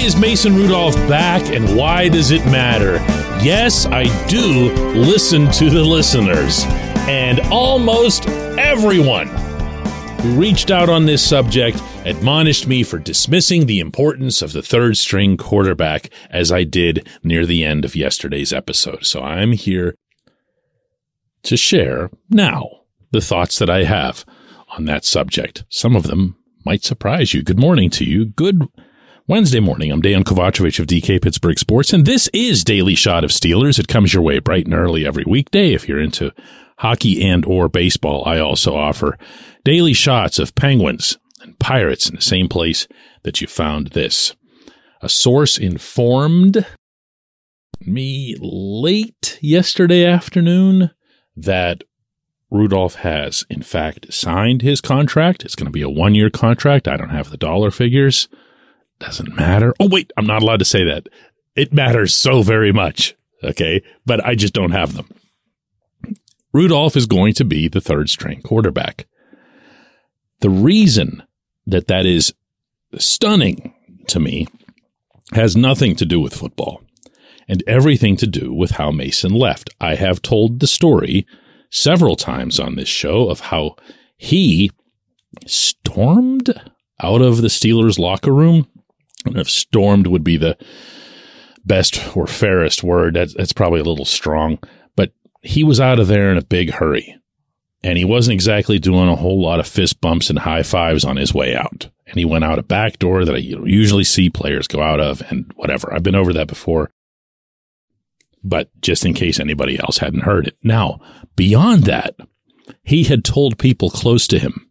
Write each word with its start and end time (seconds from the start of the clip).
is 0.00 0.16
Mason 0.16 0.54
Rudolph 0.56 0.94
back, 1.08 1.42
and 1.54 1.76
why 1.76 2.08
does 2.08 2.30
it 2.30 2.44
matter? 2.46 2.94
Yes, 3.44 3.84
I 3.84 4.04
do 4.28 4.72
listen 4.94 5.50
to 5.52 5.68
the 5.68 5.84
listeners, 5.84 6.64
and 7.06 7.38
almost 7.52 8.26
everyone 8.26 9.28
who 10.20 10.40
reached 10.40 10.70
out 10.70 10.88
on 10.88 11.04
this 11.04 11.26
subject 11.26 11.82
admonished 12.06 12.66
me 12.66 12.82
for 12.82 12.98
dismissing 12.98 13.66
the 13.66 13.78
importance 13.78 14.40
of 14.40 14.54
the 14.54 14.62
third 14.62 14.96
string 14.96 15.36
quarterback 15.36 16.08
as 16.30 16.50
I 16.50 16.64
did 16.64 17.06
near 17.22 17.44
the 17.44 17.62
end 17.62 17.84
of 17.84 17.94
yesterday's 17.94 18.54
episode. 18.54 19.04
So 19.04 19.20
I'm 19.20 19.52
here 19.52 19.94
to 21.42 21.58
share 21.58 22.10
now 22.30 22.84
the 23.10 23.20
thoughts 23.20 23.58
that 23.58 23.68
I 23.68 23.84
have 23.84 24.24
on 24.70 24.86
that 24.86 25.04
subject. 25.04 25.64
Some 25.68 25.94
of 25.94 26.04
them 26.04 26.36
might 26.64 26.84
surprise 26.84 27.34
you. 27.34 27.42
Good 27.42 27.58
morning 27.58 27.90
to 27.90 28.04
you. 28.04 28.24
Good 28.24 28.62
Wednesday 29.26 29.60
morning. 29.60 29.92
I'm 29.92 30.02
Dejan 30.02 30.24
Kovacevic 30.24 30.78
of 30.80 30.86
DK 30.86 31.22
Pittsburgh 31.22 31.58
Sports, 31.58 31.92
and 31.92 32.04
this 32.04 32.28
is 32.32 32.64
Daily 32.64 32.94
Shot 32.94 33.22
of 33.22 33.30
Steelers. 33.30 33.78
It 33.78 33.86
comes 33.86 34.12
your 34.12 34.22
way 34.22 34.38
bright 34.38 34.64
and 34.64 34.74
early 34.74 35.06
every 35.06 35.24
weekday. 35.26 35.72
If 35.72 35.88
you're 35.88 36.00
into 36.00 36.32
hockey 36.78 37.22
and 37.24 37.44
or 37.44 37.68
baseball, 37.68 38.24
I 38.26 38.38
also 38.40 38.74
offer 38.74 39.18
daily 39.64 39.92
shots 39.92 40.38
of 40.38 40.54
Penguins 40.54 41.18
and 41.42 41.58
Pirates 41.58 42.08
in 42.08 42.16
the 42.16 42.22
same 42.22 42.48
place 42.48 42.88
that 43.22 43.40
you 43.40 43.46
found 43.46 43.88
this. 43.88 44.34
A 45.00 45.08
source 45.08 45.58
informed 45.58 46.66
me 47.80 48.36
late 48.40 49.38
yesterday 49.40 50.04
afternoon 50.04 50.90
that 51.36 51.84
Rudolph 52.50 52.96
has, 52.96 53.44
in 53.48 53.62
fact, 53.62 54.12
signed 54.12 54.62
his 54.62 54.80
contract. 54.80 55.44
It's 55.44 55.54
going 55.54 55.66
to 55.66 55.70
be 55.70 55.82
a 55.82 55.88
one 55.88 56.14
year 56.14 56.30
contract. 56.30 56.88
I 56.88 56.96
don't 56.96 57.10
have 57.10 57.30
the 57.30 57.36
dollar 57.36 57.70
figures. 57.70 58.28
Doesn't 59.00 59.34
matter. 59.34 59.74
Oh, 59.80 59.88
wait, 59.88 60.12
I'm 60.16 60.26
not 60.26 60.42
allowed 60.42 60.58
to 60.58 60.64
say 60.64 60.84
that. 60.84 61.08
It 61.56 61.72
matters 61.72 62.14
so 62.14 62.42
very 62.42 62.72
much. 62.72 63.16
Okay. 63.42 63.82
But 64.06 64.24
I 64.24 64.34
just 64.34 64.54
don't 64.54 64.70
have 64.70 64.94
them. 64.94 65.08
Rudolph 66.52 66.96
is 66.96 67.06
going 67.06 67.32
to 67.34 67.44
be 67.44 67.68
the 67.68 67.80
third 67.80 68.10
string 68.10 68.42
quarterback. 68.42 69.06
The 70.40 70.50
reason 70.50 71.22
that 71.66 71.88
that 71.88 72.06
is 72.06 72.34
stunning 72.98 73.74
to 74.08 74.20
me 74.20 74.46
has 75.32 75.56
nothing 75.56 75.94
to 75.96 76.04
do 76.04 76.20
with 76.20 76.34
football 76.34 76.82
and 77.48 77.62
everything 77.66 78.16
to 78.16 78.26
do 78.26 78.52
with 78.52 78.72
how 78.72 78.90
Mason 78.90 79.32
left. 79.32 79.70
I 79.80 79.94
have 79.94 80.22
told 80.22 80.60
the 80.60 80.66
story 80.66 81.26
several 81.70 82.16
times 82.16 82.58
on 82.58 82.74
this 82.74 82.88
show 82.88 83.28
of 83.28 83.40
how 83.40 83.76
he 84.16 84.70
stormed 85.46 86.52
out 87.02 87.22
of 87.22 87.42
the 87.42 87.48
Steelers 87.48 87.98
locker 87.98 88.32
room. 88.32 88.66
If 89.26 89.50
stormed 89.50 90.06
would 90.06 90.24
be 90.24 90.36
the 90.36 90.56
best 91.64 92.16
or 92.16 92.26
fairest 92.26 92.82
word, 92.82 93.14
that's, 93.14 93.34
that's 93.34 93.52
probably 93.52 93.80
a 93.80 93.84
little 93.84 94.04
strong, 94.04 94.58
but 94.96 95.12
he 95.42 95.64
was 95.64 95.80
out 95.80 95.98
of 95.98 96.08
there 96.08 96.30
in 96.30 96.38
a 96.38 96.44
big 96.44 96.70
hurry. 96.70 97.16
And 97.82 97.96
he 97.96 98.04
wasn't 98.04 98.34
exactly 98.34 98.78
doing 98.78 99.08
a 99.08 99.16
whole 99.16 99.40
lot 99.40 99.58
of 99.58 99.66
fist 99.66 100.02
bumps 100.02 100.28
and 100.28 100.40
high 100.40 100.62
fives 100.62 101.04
on 101.04 101.16
his 101.16 101.32
way 101.32 101.56
out. 101.56 101.88
And 102.06 102.18
he 102.18 102.26
went 102.26 102.44
out 102.44 102.58
a 102.58 102.62
back 102.62 102.98
door 102.98 103.24
that 103.24 103.34
I 103.34 103.38
usually 103.38 104.04
see 104.04 104.28
players 104.28 104.68
go 104.68 104.82
out 104.82 105.00
of 105.00 105.22
and 105.30 105.50
whatever. 105.56 105.92
I've 105.92 106.02
been 106.02 106.14
over 106.14 106.34
that 106.34 106.46
before 106.46 106.90
but 108.42 108.68
just 108.80 109.04
in 109.04 109.14
case 109.14 109.38
anybody 109.38 109.78
else 109.78 109.98
hadn't 109.98 110.22
heard 110.22 110.46
it. 110.46 110.56
Now, 110.62 111.00
beyond 111.36 111.84
that, 111.84 112.16
he 112.82 113.04
had 113.04 113.24
told 113.24 113.58
people 113.58 113.90
close 113.90 114.26
to 114.28 114.38
him 114.38 114.68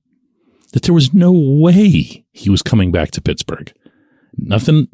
that 0.73 0.83
there 0.83 0.93
was 0.93 1.13
no 1.13 1.31
way 1.31 2.25
he 2.31 2.49
was 2.49 2.61
coming 2.61 2.91
back 2.91 3.11
to 3.11 3.21
Pittsburgh. 3.21 3.71
Nothing 4.41 4.87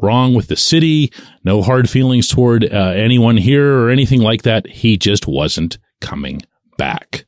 wrong 0.00 0.34
with 0.34 0.48
the 0.48 0.56
city, 0.56 1.12
no 1.44 1.62
hard 1.62 1.90
feelings 1.90 2.28
toward 2.28 2.64
uh, 2.64 2.92
anyone 2.94 3.36
here 3.36 3.78
or 3.78 3.90
anything 3.90 4.20
like 4.20 4.42
that. 4.42 4.66
He 4.68 4.96
just 4.96 5.26
wasn't 5.26 5.78
coming 6.00 6.42
back. 6.76 7.24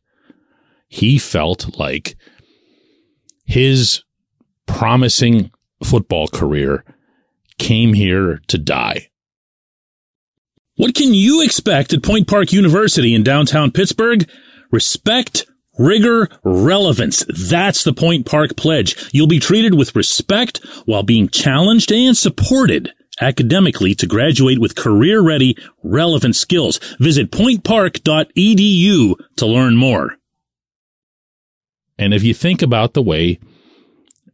He 0.89 1.19
felt 1.19 1.79
like 1.79 2.17
his 3.45 4.03
promising 4.67 5.51
football 5.83 6.29
career 6.29 6.85
came 7.59 7.95
here 7.95 8.41
to 8.49 8.59
die. 8.59 9.09
What 10.77 10.95
can 10.95 11.13
you 11.13 11.43
expect 11.43 11.93
at 11.93 12.03
Point 12.03 12.27
Park 12.27 12.53
University 12.53 13.15
in 13.15 13.23
downtown 13.23 13.71
Pittsburgh? 13.71 14.29
Respect, 14.71 15.45
rigor, 15.81 16.29
relevance. 16.45 17.25
That's 17.29 17.83
the 17.83 17.95
Point 17.95 18.27
Park 18.27 18.57
pledge. 18.57 19.09
You'll 19.13 19.27
be 19.27 19.41
treated 19.41 19.75
with 19.75 19.97
respect 19.97 20.61
while 20.85 21.03
being 21.03 21.29
challenged 21.29 21.91
and 21.91 22.17
supported 22.17 22.93
academically 23.21 23.95
to 23.95 24.07
graduate 24.07 24.61
with 24.61 24.77
career 24.77 25.21
ready, 25.21 25.57
relevant 25.83 26.37
skills. 26.37 26.79
Visit 26.99 27.31
pointpark.edu 27.31 29.15
to 29.37 29.47
learn 29.47 29.77
more. 29.77 30.17
And 31.99 32.15
if 32.15 32.23
you 32.23 32.33
think 32.33 32.63
about 32.63 32.95
the 32.95 33.03
way 33.03 33.39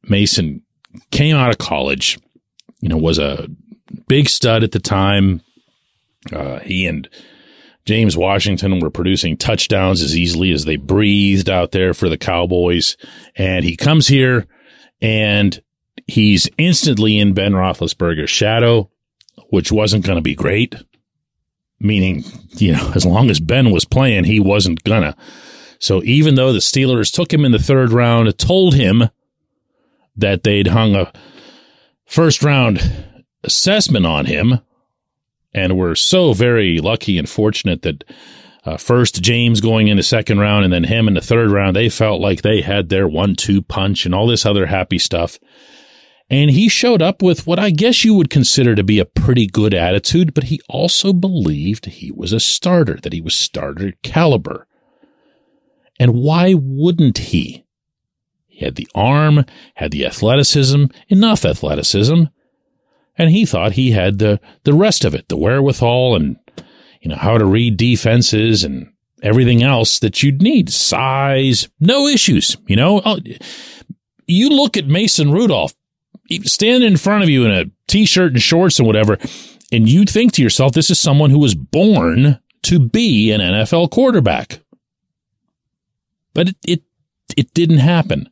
Mason 0.04 0.62
came 1.10 1.36
out 1.36 1.50
of 1.50 1.58
college, 1.58 2.18
you 2.80 2.88
know, 2.88 2.96
was 2.96 3.18
a 3.18 3.48
big 4.06 4.28
stud 4.28 4.62
at 4.62 4.72
the 4.72 4.78
time, 4.78 5.42
uh, 6.32 6.60
he 6.60 6.86
and 6.86 7.08
James 7.86 8.16
Washington 8.16 8.80
were 8.80 8.90
producing 8.90 9.36
touchdowns 9.36 10.02
as 10.02 10.16
easily 10.16 10.50
as 10.50 10.64
they 10.64 10.76
breathed 10.76 11.48
out 11.48 11.70
there 11.70 11.94
for 11.94 12.08
the 12.08 12.18
Cowboys. 12.18 12.96
And 13.36 13.64
he 13.64 13.76
comes 13.76 14.08
here 14.08 14.46
and 15.00 15.62
he's 16.06 16.48
instantly 16.58 17.18
in 17.18 17.32
Ben 17.32 17.52
Roethlisberger's 17.52 18.30
shadow, 18.30 18.90
which 19.50 19.70
wasn't 19.70 20.04
going 20.04 20.16
to 20.16 20.22
be 20.22 20.34
great. 20.34 20.74
Meaning, 21.78 22.24
you 22.56 22.72
know, 22.72 22.92
as 22.94 23.06
long 23.06 23.30
as 23.30 23.38
Ben 23.38 23.70
was 23.70 23.84
playing, 23.84 24.24
he 24.24 24.40
wasn't 24.40 24.82
gonna. 24.82 25.14
So 25.78 26.02
even 26.04 26.34
though 26.34 26.52
the 26.52 26.58
Steelers 26.58 27.12
took 27.12 27.32
him 27.32 27.44
in 27.44 27.52
the 27.52 27.58
third 27.58 27.92
round, 27.92 28.36
told 28.38 28.74
him 28.74 29.10
that 30.16 30.42
they'd 30.42 30.68
hung 30.68 30.96
a 30.96 31.12
first 32.06 32.42
round 32.42 32.80
assessment 33.44 34.06
on 34.06 34.24
him, 34.24 34.60
and 35.56 35.76
we're 35.76 35.94
so 35.94 36.34
very 36.34 36.78
lucky 36.80 37.18
and 37.18 37.28
fortunate 37.28 37.80
that 37.82 38.04
uh, 38.64 38.76
first 38.76 39.22
James 39.22 39.60
going 39.60 39.88
in 39.88 39.96
the 39.96 40.02
second 40.02 40.38
round 40.38 40.64
and 40.64 40.72
then 40.72 40.84
him 40.84 41.08
in 41.08 41.14
the 41.14 41.20
third 41.20 41.50
round, 41.50 41.74
they 41.74 41.88
felt 41.88 42.20
like 42.20 42.42
they 42.42 42.60
had 42.60 42.88
their 42.88 43.08
one 43.08 43.34
two 43.34 43.62
punch 43.62 44.04
and 44.04 44.14
all 44.14 44.26
this 44.26 44.44
other 44.44 44.66
happy 44.66 44.98
stuff. 44.98 45.38
And 46.28 46.50
he 46.50 46.68
showed 46.68 47.00
up 47.00 47.22
with 47.22 47.46
what 47.46 47.58
I 47.58 47.70
guess 47.70 48.04
you 48.04 48.12
would 48.14 48.28
consider 48.28 48.74
to 48.74 48.82
be 48.82 48.98
a 48.98 49.04
pretty 49.04 49.46
good 49.46 49.72
attitude, 49.72 50.34
but 50.34 50.44
he 50.44 50.60
also 50.68 51.12
believed 51.12 51.86
he 51.86 52.10
was 52.10 52.32
a 52.32 52.40
starter, 52.40 52.98
that 53.02 53.12
he 53.12 53.20
was 53.20 53.34
starter 53.36 53.92
caliber. 54.02 54.66
And 55.98 56.14
why 56.14 56.54
wouldn't 56.54 57.18
he? 57.18 57.64
He 58.48 58.64
had 58.64 58.74
the 58.74 58.88
arm, 58.94 59.46
had 59.76 59.92
the 59.92 60.04
athleticism, 60.04 60.86
enough 61.08 61.44
athleticism 61.44 62.24
and 63.18 63.30
he 63.30 63.46
thought 63.46 63.72
he 63.72 63.92
had 63.92 64.18
the, 64.18 64.40
the 64.64 64.74
rest 64.74 65.04
of 65.04 65.14
it, 65.14 65.28
the 65.28 65.36
wherewithal 65.36 66.16
and, 66.16 66.36
you 67.00 67.08
know, 67.08 67.16
how 67.16 67.38
to 67.38 67.44
read 67.44 67.76
defenses 67.76 68.64
and 68.64 68.92
everything 69.22 69.62
else 69.62 69.98
that 70.00 70.22
you'd 70.22 70.42
need. 70.42 70.70
Size, 70.70 71.68
no 71.80 72.06
issues, 72.06 72.56
you 72.66 72.76
know. 72.76 73.00
Oh, 73.04 73.18
you 74.26 74.50
look 74.50 74.76
at 74.76 74.86
Mason 74.86 75.32
Rudolph 75.32 75.74
standing 76.42 76.90
in 76.90 76.96
front 76.96 77.22
of 77.22 77.30
you 77.30 77.44
in 77.44 77.50
a 77.50 77.70
t-shirt 77.86 78.32
and 78.32 78.42
shorts 78.42 78.78
and 78.78 78.86
whatever, 78.86 79.18
and 79.72 79.88
you 79.88 80.04
think 80.04 80.32
to 80.32 80.42
yourself, 80.42 80.72
this 80.72 80.90
is 80.90 80.98
someone 80.98 81.30
who 81.30 81.38
was 81.38 81.54
born 81.54 82.40
to 82.62 82.78
be 82.78 83.32
an 83.32 83.40
NFL 83.40 83.90
quarterback. 83.90 84.60
But 86.34 86.48
it, 86.48 86.56
it, 86.66 86.82
it 87.36 87.54
didn't 87.54 87.78
happen. 87.78 88.28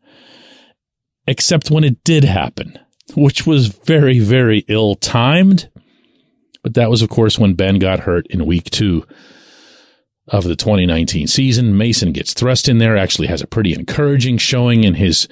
Except 1.26 1.70
when 1.70 1.84
it 1.84 2.04
did 2.04 2.24
happen 2.24 2.78
which 3.14 3.46
was 3.46 3.68
very, 3.68 4.18
very 4.18 4.64
ill 4.68 4.94
timed. 4.94 5.70
But 6.62 6.74
that 6.74 6.90
was, 6.90 7.02
of 7.02 7.10
course, 7.10 7.38
when 7.38 7.54
Ben 7.54 7.78
got 7.78 8.00
hurt 8.00 8.26
in 8.28 8.46
week 8.46 8.70
two 8.70 9.06
of 10.28 10.44
the 10.44 10.56
2019 10.56 11.26
season. 11.26 11.76
Mason 11.76 12.12
gets 12.12 12.32
thrust 12.32 12.68
in 12.68 12.78
there, 12.78 12.96
actually 12.96 13.28
has 13.28 13.42
a 13.42 13.46
pretty 13.46 13.74
encouraging 13.74 14.38
showing 14.38 14.82
in 14.84 14.94
his 14.94 15.28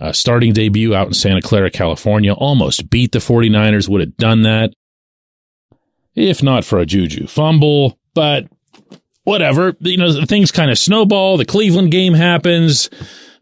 uh, 0.00 0.10
starting 0.12 0.52
debut 0.52 0.94
out 0.94 1.06
in 1.06 1.14
Santa 1.14 1.40
Clara, 1.40 1.70
California. 1.70 2.32
Almost 2.32 2.90
beat 2.90 3.12
the 3.12 3.20
49ers, 3.20 3.88
would 3.88 4.00
have 4.00 4.16
done 4.16 4.42
that 4.42 4.74
if 6.14 6.42
not 6.42 6.64
for 6.64 6.78
a 6.78 6.86
Juju 6.86 7.26
fumble. 7.26 7.98
But 8.14 8.46
whatever, 9.24 9.74
you 9.80 9.96
know, 9.96 10.24
things 10.24 10.50
kind 10.50 10.70
of 10.70 10.78
snowball. 10.78 11.36
The 11.36 11.44
Cleveland 11.44 11.90
game 11.90 12.14
happens. 12.14 12.90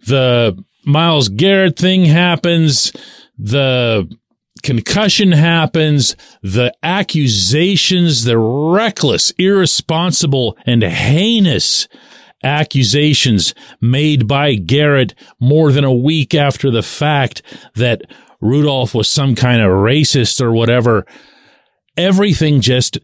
The 0.06 0.62
Myles 0.84 1.28
Garrett 1.28 1.78
thing 1.78 2.04
happens 2.04 2.92
the 3.38 4.08
concussion 4.62 5.32
happens, 5.32 6.16
the 6.42 6.72
accusations, 6.82 8.24
the 8.24 8.38
reckless, 8.38 9.30
irresponsible, 9.38 10.56
and 10.66 10.82
heinous 10.82 11.88
accusations 12.44 13.54
made 13.80 14.26
by 14.26 14.54
Garrett 14.54 15.14
more 15.40 15.72
than 15.72 15.84
a 15.84 15.92
week 15.92 16.34
after 16.34 16.70
the 16.70 16.82
fact 16.82 17.42
that 17.74 18.02
Rudolph 18.40 18.94
was 18.94 19.08
some 19.08 19.34
kind 19.34 19.62
of 19.62 19.68
racist 19.68 20.40
or 20.40 20.52
whatever. 20.52 21.06
Everything 21.96 22.60
just 22.60 22.98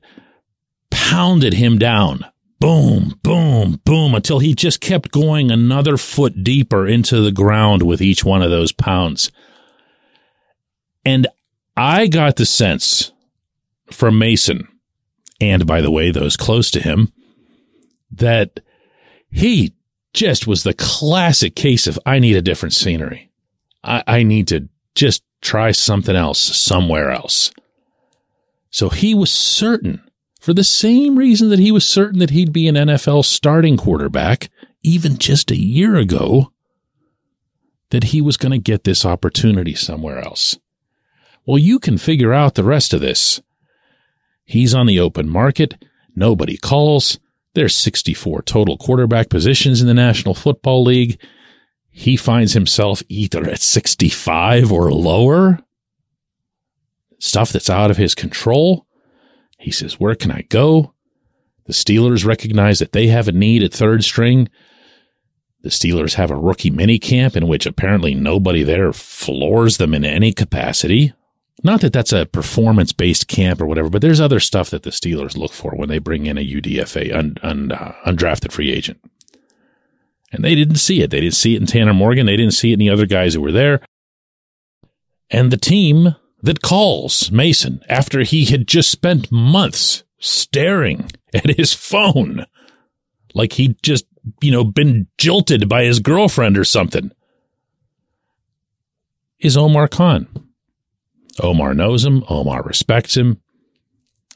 pounded 0.91 1.55
him 1.55 1.79
down. 1.79 2.25
Boom, 2.61 3.15
boom, 3.23 3.81
boom, 3.85 4.15
until 4.15 4.41
he 4.41 4.53
just 4.53 4.81
kept 4.81 5.13
going 5.13 5.51
another 5.51 5.97
foot 5.97 6.43
deeper 6.43 6.89
into 6.89 7.21
the 7.21 7.31
ground 7.31 7.83
with 7.83 8.03
each 8.03 8.25
one 8.25 8.43
of 8.43 8.51
those 8.51 8.73
pounds. 8.73 9.31
And 11.09 11.27
I 11.75 12.07
got 12.07 12.37
the 12.37 12.45
sense 12.45 13.13
from 13.91 14.19
Mason, 14.19 14.69
and 15.41 15.67
by 15.67 15.81
the 15.81 15.91
way, 15.91 16.11
those 16.11 16.37
close 16.37 16.71
to 16.73 16.81
him, 16.83 17.15
that 18.13 18.61
he 19.31 19.75
just 20.13 20.47
was 20.47 20.65
the 20.65 20.75
classic 20.75 21.55
case 21.55 21.87
of 21.87 21.99
I 22.05 22.19
need 22.19 22.37
a 22.37 22.43
different 22.43 22.75
scenery. 22.75 23.31
I, 23.83 24.05
I 24.07 24.23
need 24.23 24.49
to 24.49 24.69
just 24.95 25.23
try 25.41 25.71
something 25.71 26.15
else 26.15 26.41
somewhere 26.41 27.11
else. 27.11 27.53
So 28.69 28.91
he 28.91 29.15
was 29.15 29.33
certain, 29.33 30.03
for 30.39 30.53
the 30.53 30.63
same 30.63 31.17
reason 31.17 31.49
that 31.49 31.59
he 31.59 31.73
was 31.73 31.87
certain 31.87 32.19
that 32.19 32.31
he'd 32.31 32.53
be 32.53 32.69
an 32.69 32.75
NFL 32.75 33.25
starting 33.25 33.79
quarterback, 33.79 34.51
even 34.83 35.17
just 35.17 35.51
a 35.51 35.57
year 35.57 35.97
ago, 35.97 36.53
that 37.89 38.05
he 38.05 38.21
was 38.21 38.37
going 38.37 38.53
to 38.53 38.59
get 38.59 38.85
this 38.85 39.07
opportunity 39.07 39.75
somewhere 39.75 40.19
else. 40.19 40.59
Well, 41.49 41.57
you 41.57 41.79
can 41.79 41.97
figure 41.97 42.35
out 42.35 42.57
the 42.57 42.63
rest 42.63 42.93
of 42.93 43.01
this. 43.01 43.41
He's 44.45 44.75
on 44.75 44.85
the 44.85 45.01
open 45.01 45.31
market. 45.31 45.83
Nobody 46.15 46.59
calls. 46.59 47.19
There's 47.55 47.75
64 47.75 48.43
total 48.43 48.77
quarterback 48.77 49.31
positions 49.31 49.81
in 49.81 49.87
the 49.87 49.95
National 49.95 50.35
Football 50.35 50.85
League. 50.85 51.19
He 51.89 52.19
finds 52.19 52.53
himself 52.53 53.03
either 53.09 53.49
at 53.49 53.63
65 53.63 54.71
or 54.71 54.93
lower. 54.93 55.61
Stuff 57.19 57.51
that's 57.51 57.71
out 57.71 57.91
of 57.91 57.97
his 57.97 58.15
control. 58.15 58.87
He 59.59 59.71
says, 59.71 59.99
Where 59.99 60.15
can 60.15 60.31
I 60.31 60.43
go? 60.43 60.93
The 61.65 61.73
Steelers 61.73 62.27
recognize 62.27 62.79
that 62.79 62.93
they 62.93 63.07
have 63.07 63.27
a 63.27 63.33
need 63.33 63.63
at 63.63 63.73
third 63.73 64.05
string. 64.05 64.51
The 65.63 65.71
Steelers 65.71 66.17
have 66.17 66.31
a 66.31 66.37
rookie 66.37 66.69
mini 66.69 66.99
camp 66.99 67.39
in 67.39 67.49
which 67.49 67.65
apparently 67.65 68.15
nobody 68.15 68.65
there 68.65 68.93
floors 68.93 69.79
them 69.79 69.95
in 69.95 70.05
any 70.05 70.35
capacity. 70.35 71.15
Not 71.63 71.81
that 71.81 71.93
that's 71.93 72.13
a 72.13 72.27
performance 72.27 72.93
based 72.93 73.27
camp 73.27 73.61
or 73.61 73.67
whatever, 73.67 73.91
but 73.91 74.01
there's 74.01 74.21
other 74.21 74.41
stuff 74.41 74.71
that 74.71 74.85
the 74.85 74.91
Steelers 74.91 75.37
look 75.37 75.53
for 75.53 75.73
when 75.73 75.89
they 75.89 75.99
bring 75.99 76.27
in 76.27 76.39
a 76.39 76.47
UDFA, 76.47 77.15
un, 77.15 77.37
un, 77.43 77.73
uh, 77.73 77.95
undrafted 78.07 78.53
free 78.53 78.73
agent. 78.73 79.01
And 80.31 80.45
they 80.45 80.55
didn't 80.55 80.77
see 80.77 81.03
it. 81.03 81.11
They 81.11 81.21
didn't 81.21 81.35
see 81.35 81.55
it 81.55 81.61
in 81.61 81.67
Tanner 81.67 81.95
Morgan. 81.95 82.27
They 82.27 82.37
didn't 82.37 82.53
see 82.53 82.71
it 82.71 82.75
in 82.75 82.79
the 82.81 82.91
other 82.91 83.07
guys 83.07 83.35
who 83.35 83.41
were 83.41 83.53
there. 83.53 83.81
And 85.31 85.51
the 85.51 85.57
team 85.57 86.15
that 86.43 86.63
calls 86.63 87.31
Mason 87.33 87.83
after 87.89 88.21
he 88.21 88.45
had 88.45 88.69
just 88.69 88.91
spent 88.91 89.33
months 89.33 90.05
staring 90.19 91.11
at 91.35 91.57
his 91.57 91.75
phone 91.75 92.47
like 93.35 93.55
he'd 93.55 93.83
just, 93.83 94.07
you 94.41 94.53
know, 94.53 94.65
been 94.65 95.09
jilted 95.19 95.69
by 95.69 95.85
his 95.85 96.01
girlfriend 96.01 96.57
or 96.57 96.65
something 96.65 97.11
is 99.39 99.57
Omar 99.57 99.89
Khan. 99.89 100.48
Omar 101.41 101.75
knows 101.75 102.05
him. 102.05 102.25
Omar 102.29 102.63
respects 102.63 103.17
him. 103.17 103.41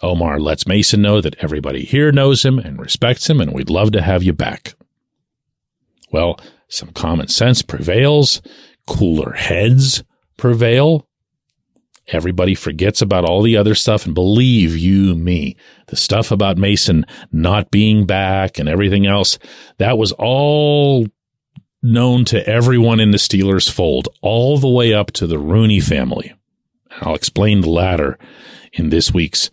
Omar 0.03 0.41
lets 0.41 0.67
Mason 0.67 1.01
know 1.01 1.21
that 1.21 1.37
everybody 1.39 1.85
here 1.85 2.11
knows 2.11 2.45
him 2.45 2.59
and 2.59 2.79
respects 2.79 3.31
him, 3.31 3.41
and 3.41 3.53
we'd 3.53 3.71
love 3.71 3.93
to 3.93 4.03
have 4.03 4.23
you 4.23 4.33
back. 4.33 4.75
Well, 6.11 6.41
some 6.69 6.91
common 6.91 7.29
sense 7.29 7.63
prevails, 7.63 8.43
cooler 8.87 9.33
heads 9.33 10.03
prevail. 10.37 11.07
Everybody 12.09 12.57
forgets 12.57 13.01
about 13.01 13.25
all 13.25 13.43
the 13.43 13.57
other 13.57 13.77
stuff, 13.77 14.05
and 14.05 14.15
believe 14.15 14.77
you 14.77 15.15
me, 15.15 15.57
the 15.87 15.97
stuff 15.97 16.33
about 16.33 16.59
Mason 16.59 17.07
not 17.31 17.71
being 17.71 18.07
back 18.07 18.59
and 18.59 18.69
everything 18.69 19.07
else, 19.07 19.39
that 19.79 19.97
was 19.97 20.11
all 20.13 21.07
known 21.81 22.25
to 22.25 22.47
everyone 22.49 22.99
in 22.99 23.13
the 23.13 23.19
Steelers 23.19 23.71
fold, 23.71 24.09
all 24.21 24.59
the 24.59 24.69
way 24.69 24.93
up 24.93 25.13
to 25.13 25.29
the 25.29 25.39
Rooney 25.39 25.81
family. 25.81 26.35
I'll 27.01 27.15
explain 27.15 27.61
the 27.61 27.71
latter 27.71 28.19
in 28.73 28.91
this 28.91 29.13
week's 29.13 29.51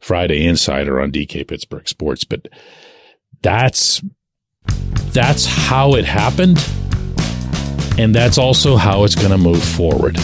Friday 0.00 0.46
Insider 0.46 1.00
on 1.00 1.10
DK 1.10 1.46
Pittsburgh 1.48 1.88
Sports, 1.88 2.24
but 2.24 2.48
that's 3.42 4.02
that's 5.12 5.46
how 5.46 5.94
it 5.94 6.04
happened 6.04 6.58
and 7.98 8.14
that's 8.14 8.38
also 8.38 8.76
how 8.76 9.04
it's 9.04 9.14
going 9.14 9.30
to 9.30 9.38
move 9.38 9.62
forward. 9.62 10.14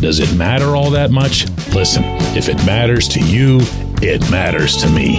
Does 0.00 0.18
it 0.18 0.34
matter 0.36 0.76
all 0.76 0.90
that 0.90 1.10
much? 1.10 1.48
Listen, 1.74 2.02
if 2.36 2.48
it 2.48 2.56
matters 2.66 3.08
to 3.08 3.20
you, 3.20 3.58
it 4.02 4.30
matters 4.30 4.76
to 4.78 4.90
me. 4.90 5.18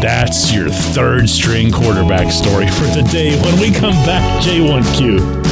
That's 0.00 0.52
your 0.52 0.68
third 0.68 1.28
string 1.28 1.70
quarterback 1.70 2.32
story 2.32 2.66
for 2.68 2.84
the 2.84 3.08
day 3.10 3.40
when 3.42 3.60
we 3.60 3.72
come 3.72 3.94
back, 4.04 4.42
J1Q. 4.42 5.51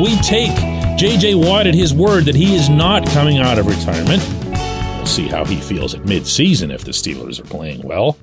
we 0.00 0.16
take 0.18 0.52
JJ 0.98 1.46
Watt 1.46 1.66
at 1.66 1.74
his 1.74 1.92
word 1.92 2.24
that 2.24 2.34
he 2.34 2.54
is 2.54 2.68
not 2.68 3.06
coming 3.08 3.38
out 3.38 3.58
of 3.58 3.66
retirement. 3.66 4.22
We'll 4.96 5.06
see 5.06 5.28
how 5.28 5.44
he 5.44 5.56
feels 5.56 5.94
at 5.94 6.02
midseason 6.02 6.72
if 6.72 6.84
the 6.84 6.92
Steelers 6.92 7.38
are 7.38 7.44
playing 7.44 7.82
well. 7.82 8.16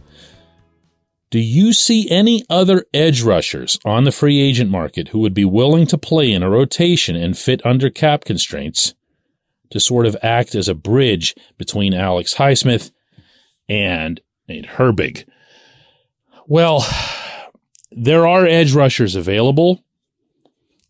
Do 1.29 1.37
you 1.37 1.73
see 1.73 2.09
any 2.09 2.43
other 2.49 2.85
edge 2.91 3.21
rushers 3.21 3.77
on 3.85 4.03
the 4.03 4.11
free 4.11 4.39
agent 4.41 4.71
market 4.71 5.09
who 5.09 5.19
would 5.19 5.35
be 5.35 5.45
willing 5.45 5.85
to 5.87 5.97
play 5.97 6.31
in 6.31 6.41
a 6.41 6.49
rotation 6.49 7.15
and 7.15 7.37
fit 7.37 7.63
under 7.63 7.91
cap 7.91 8.25
constraints 8.25 8.95
to 9.69 9.79
sort 9.79 10.07
of 10.07 10.17
act 10.23 10.55
as 10.55 10.67
a 10.67 10.73
bridge 10.73 11.35
between 11.59 11.93
Alex 11.93 12.35
Highsmith 12.35 12.89
and 13.67 14.21
Nate 14.47 14.65
Herbig? 14.65 15.25
Well, 16.47 16.83
there 17.91 18.25
are 18.25 18.47
edge 18.47 18.73
rushers 18.73 19.15
available. 19.15 19.83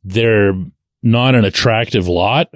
They're 0.03 0.53
not 1.01 1.35
an 1.35 1.45
attractive 1.45 2.07
lot. 2.07 2.49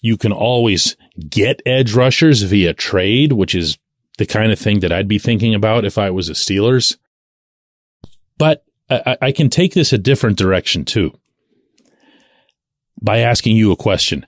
You 0.00 0.16
can 0.16 0.32
always 0.32 0.96
get 1.28 1.62
edge 1.66 1.94
rushers 1.94 2.42
via 2.42 2.74
trade, 2.74 3.32
which 3.32 3.54
is 3.54 3.78
the 4.18 4.26
kind 4.26 4.52
of 4.52 4.58
thing 4.58 4.80
that 4.80 4.92
I'd 4.92 5.08
be 5.08 5.18
thinking 5.18 5.54
about 5.54 5.84
if 5.84 5.98
I 5.98 6.10
was 6.10 6.28
a 6.28 6.32
Steelers. 6.32 6.96
But 8.38 8.64
I, 8.88 9.16
I 9.20 9.32
can 9.32 9.50
take 9.50 9.74
this 9.74 9.92
a 9.92 9.98
different 9.98 10.38
direction 10.38 10.84
too 10.84 11.18
by 13.00 13.18
asking 13.18 13.56
you 13.56 13.72
a 13.72 13.76
question. 13.76 14.26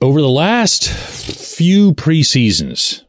Over 0.00 0.20
the 0.20 0.28
last 0.28 0.88
few 0.88 1.92
preseasons, 1.94 3.01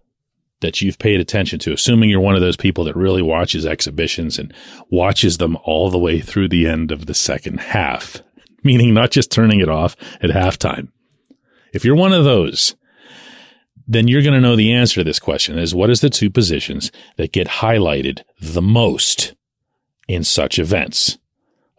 that 0.63 0.81
you've 0.81 0.97
paid 0.97 1.19
attention 1.19 1.59
to, 1.59 1.73
assuming 1.73 2.09
you're 2.09 2.19
one 2.19 2.35
of 2.35 2.41
those 2.41 2.57
people 2.57 2.83
that 2.85 2.95
really 2.95 3.21
watches 3.21 3.65
exhibitions 3.65 4.39
and 4.39 4.51
watches 4.89 5.37
them 5.37 5.55
all 5.63 5.91
the 5.91 5.99
way 5.99 6.19
through 6.19 6.49
the 6.49 6.67
end 6.67 6.91
of 6.91 7.05
the 7.05 7.13
second 7.13 7.59
half, 7.59 8.23
meaning 8.63 8.93
not 8.93 9.11
just 9.11 9.31
turning 9.31 9.59
it 9.59 9.69
off 9.69 9.95
at 10.21 10.31
halftime. 10.31 10.87
If 11.73 11.85
you're 11.85 11.95
one 11.95 12.13
of 12.13 12.23
those, 12.23 12.75
then 13.87 14.07
you're 14.07 14.21
going 14.21 14.33
to 14.33 14.41
know 14.41 14.55
the 14.55 14.73
answer 14.73 15.01
to 15.01 15.03
this 15.03 15.19
question 15.19 15.59
is 15.59 15.75
what 15.75 15.89
is 15.89 16.01
the 16.01 16.09
two 16.09 16.29
positions 16.29 16.91
that 17.17 17.33
get 17.33 17.47
highlighted 17.47 18.23
the 18.39 18.61
most 18.61 19.35
in 20.07 20.23
such 20.23 20.57
events? 20.57 21.17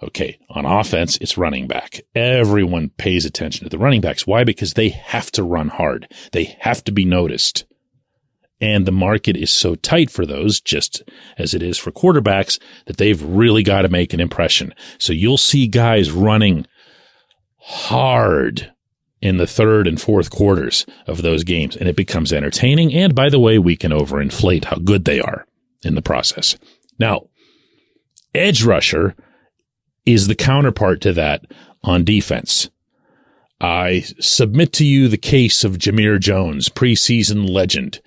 Okay. 0.03 0.39
On 0.51 0.67
offense, 0.67 1.17
it's 1.19 1.39
running 1.39 1.67
back. 1.67 2.03
Everyone 2.15 2.91
pays 2.91 3.25
attention 3.25 3.65
to 3.65 3.71
the 3.71 3.79
running 3.79 4.03
backs. 4.03 4.27
Why? 4.27 4.45
Because 4.45 4.75
they 4.75 4.91
have 4.91 5.31
to 5.33 5.43
run 5.43 5.69
hard. 5.69 6.13
They 6.33 6.57
have 6.61 6.85
to 6.85 6.93
be 6.93 7.07
noticed. 7.07 7.65
And 8.65 8.87
the 8.87 8.93
market 8.93 9.37
is 9.37 9.51
so 9.51 9.75
tight 9.75 10.11
for 10.11 10.25
those, 10.25 10.59
just 10.59 11.03
as 11.37 11.53
it 11.53 11.63
is 11.63 11.77
for 11.77 11.93
quarterbacks, 11.93 12.59
that 12.87 12.97
they've 12.97 13.23
really 13.23 13.63
got 13.63 13.83
to 13.83 13.91
make 13.91 14.15
an 14.15 14.21
impression. 14.21 14.73
So 14.97 15.13
you'll 15.13 15.37
see 15.37 15.67
guys 15.67 16.11
running 16.11 16.67
hard 17.59 18.73
in 19.21 19.37
the 19.37 19.47
third 19.47 19.87
and 19.87 20.01
fourth 20.01 20.31
quarters 20.31 20.87
of 21.07 21.21
those 21.21 21.45
games, 21.45 21.77
and 21.77 21.91
it 21.91 21.95
becomes 21.95 22.33
entertaining. 22.33 22.95
And 22.95 23.15
by 23.15 23.29
the 23.29 23.39
way, 23.39 23.59
we 23.59 23.77
can 23.77 23.93
overinflate 23.93 24.65
how 24.65 24.77
good 24.77 25.05
they 25.05 25.21
are 25.21 25.47
in 25.83 25.95
the 25.95 26.01
process. 26.01 26.57
Now, 26.99 27.29
edge 28.35 28.65
rusher 28.65 29.15
is 30.07 30.27
the 30.27 30.35
counterpart 30.35 31.03
to 31.03 31.13
that 31.13 31.45
on 31.83 32.03
defense. 32.03 32.71
I 33.61 34.07
submit 34.21 34.73
to 34.75 34.87
you 34.87 35.09
the 35.09 35.19
case 35.19 35.65
of 35.65 35.77
Jamir 35.77 36.19
Jones, 36.19 36.71
preseason 36.71 37.47
legend. 37.47 38.01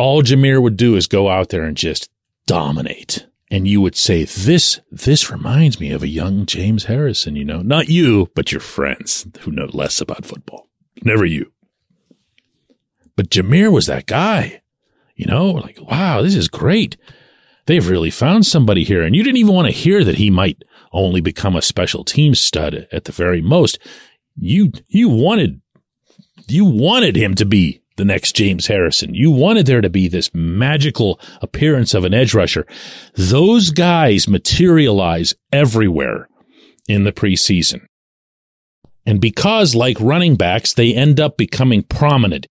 All 0.00 0.22
Jamir 0.22 0.62
would 0.62 0.78
do 0.78 0.96
is 0.96 1.06
go 1.06 1.28
out 1.28 1.50
there 1.50 1.64
and 1.64 1.76
just 1.76 2.10
dominate. 2.46 3.26
And 3.50 3.68
you 3.68 3.82
would 3.82 3.96
say, 3.96 4.24
this, 4.24 4.80
this 4.90 5.30
reminds 5.30 5.78
me 5.78 5.90
of 5.90 6.02
a 6.02 6.08
young 6.08 6.46
James 6.46 6.84
Harrison, 6.84 7.36
you 7.36 7.44
know, 7.44 7.60
not 7.60 7.90
you, 7.90 8.30
but 8.34 8.50
your 8.50 8.62
friends 8.62 9.26
who 9.40 9.50
know 9.50 9.68
less 9.74 10.00
about 10.00 10.24
football. 10.24 10.70
Never 11.04 11.26
you. 11.26 11.52
But 13.14 13.28
Jamir 13.28 13.70
was 13.70 13.84
that 13.88 14.06
guy, 14.06 14.62
you 15.16 15.26
know, 15.26 15.50
like, 15.50 15.78
wow, 15.82 16.22
this 16.22 16.34
is 16.34 16.48
great. 16.48 16.96
They've 17.66 17.86
really 17.86 18.10
found 18.10 18.46
somebody 18.46 18.84
here. 18.84 19.02
And 19.02 19.14
you 19.14 19.22
didn't 19.22 19.36
even 19.36 19.54
want 19.54 19.68
to 19.68 19.72
hear 19.72 20.02
that 20.02 20.16
he 20.16 20.30
might 20.30 20.64
only 20.92 21.20
become 21.20 21.56
a 21.56 21.60
special 21.60 22.04
team 22.04 22.34
stud 22.34 22.88
at 22.90 23.04
the 23.04 23.12
very 23.12 23.42
most. 23.42 23.78
You, 24.34 24.72
you 24.88 25.10
wanted, 25.10 25.60
you 26.48 26.64
wanted 26.64 27.16
him 27.16 27.34
to 27.34 27.44
be 27.44 27.82
the 28.00 28.04
next 28.06 28.34
James 28.34 28.66
Harrison. 28.66 29.14
You 29.14 29.30
wanted 29.30 29.66
there 29.66 29.82
to 29.82 29.90
be 29.90 30.08
this 30.08 30.30
magical 30.32 31.20
appearance 31.42 31.92
of 31.92 32.02
an 32.04 32.14
edge 32.14 32.32
rusher. 32.32 32.66
Those 33.14 33.68
guys 33.68 34.26
materialize 34.26 35.34
everywhere 35.52 36.26
in 36.88 37.04
the 37.04 37.12
preseason. 37.12 37.86
And 39.04 39.20
because, 39.20 39.74
like 39.74 40.00
running 40.00 40.36
backs, 40.36 40.72
they 40.72 40.94
end 40.94 41.20
up 41.20 41.36
becoming 41.36 41.82
prominent, 41.82 42.46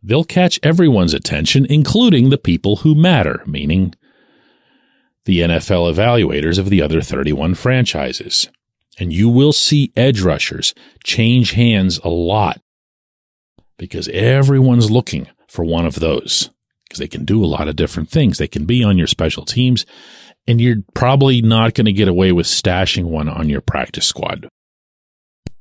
they'll 0.00 0.22
catch 0.22 0.60
everyone's 0.62 1.12
attention, 1.12 1.66
including 1.66 2.30
the 2.30 2.38
people 2.38 2.76
who 2.76 2.94
matter, 2.94 3.42
meaning 3.46 3.94
the 5.24 5.40
NFL 5.40 5.92
evaluators 5.92 6.56
of 6.56 6.70
the 6.70 6.80
other 6.80 7.00
31 7.00 7.54
franchises. 7.54 8.48
And 8.96 9.12
you 9.12 9.28
will 9.28 9.52
see 9.52 9.92
edge 9.96 10.20
rushers 10.20 10.72
change 11.02 11.52
hands 11.52 11.98
a 12.04 12.08
lot 12.08 12.60
because 13.80 14.08
everyone's 14.08 14.90
looking 14.90 15.26
for 15.48 15.64
one 15.64 15.86
of 15.86 16.00
those 16.00 16.50
because 16.84 16.98
they 16.98 17.08
can 17.08 17.24
do 17.24 17.42
a 17.42 17.46
lot 17.46 17.66
of 17.66 17.76
different 17.76 18.10
things. 18.10 18.36
They 18.36 18.46
can 18.46 18.66
be 18.66 18.84
on 18.84 18.98
your 18.98 19.06
special 19.06 19.46
teams 19.46 19.86
and 20.46 20.60
you're 20.60 20.82
probably 20.94 21.40
not 21.40 21.72
going 21.72 21.86
to 21.86 21.92
get 21.92 22.06
away 22.06 22.30
with 22.30 22.46
stashing 22.46 23.04
one 23.04 23.26
on 23.26 23.48
your 23.48 23.62
practice 23.62 24.06
squad. 24.06 24.48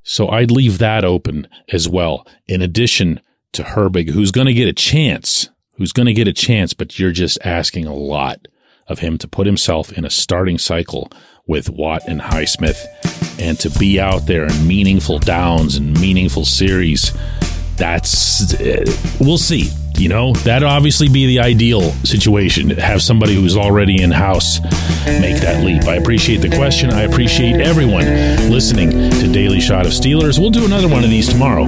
So 0.04 0.28
I'd 0.28 0.52
leave 0.52 0.80
that 0.80 1.06
open 1.06 1.48
as 1.72 1.88
well. 1.88 2.28
In 2.46 2.62
addition 2.62 3.22
to 3.54 3.64
Herbig, 3.64 4.10
who's 4.10 4.32
going 4.32 4.48
to 4.48 4.54
get 4.54 4.68
a 4.68 4.74
chance, 4.74 5.50
who's 5.78 5.94
going 5.94 6.08
to 6.08 6.14
get 6.14 6.28
a 6.28 6.34
chance, 6.34 6.74
but 6.74 7.00
you're 7.00 7.12
just 7.12 7.40
asking 7.46 7.86
a 7.86 7.96
lot 7.96 8.48
of 8.88 9.00
him 9.00 9.18
to 9.20 9.30
put 9.30 9.48
himself 9.48 9.94
in 9.94 10.04
a 10.04 10.10
starting 10.10 10.58
cycle 10.58 11.10
with 11.48 11.70
Watt 11.70 12.02
and 12.06 12.20
Highsmith 12.20 12.86
and 13.40 13.58
to 13.60 13.70
be 13.80 13.98
out 13.98 14.26
there 14.26 14.46
in 14.46 14.68
meaningful 14.68 15.20
downs 15.20 15.78
and 15.78 15.98
meaningful 16.02 16.44
series. 16.44 17.14
That's, 17.80 18.54
uh, 18.54 18.86
we'll 19.20 19.38
see. 19.38 19.72
You 19.98 20.08
know, 20.08 20.34
that'd 20.34 20.66
obviously 20.66 21.10
be 21.10 21.26
the 21.28 21.40
ideal 21.40 21.92
situation. 22.04 22.70
Have 22.70 23.02
somebody 23.02 23.36
who's 23.36 23.58
already 23.58 24.02
in 24.02 24.12
house 24.12 24.62
make 25.06 25.42
that 25.42 25.64
leap. 25.66 25.84
I 25.84 25.96
appreciate 25.96 26.38
the 26.38 26.56
question. 26.56 26.92
I 26.92 27.02
appreciate 27.02 27.60
everyone 27.60 28.06
listening 28.50 28.92
to 28.92 29.32
Daily 29.32 29.60
Shot 29.60 29.86
of 29.86 29.92
Steelers. 29.92 30.40
We'll 30.40 30.52
do 30.52 30.66
another 30.66 30.88
one 30.88 31.04
of 31.04 31.10
these 31.10 31.28
tomorrow. 31.28 31.66